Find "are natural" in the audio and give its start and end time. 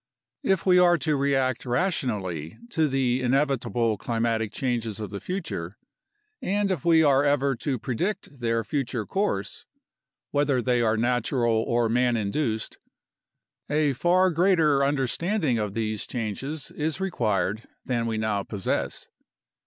10.81-11.53